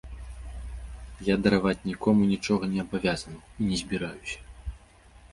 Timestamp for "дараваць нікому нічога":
1.47-2.69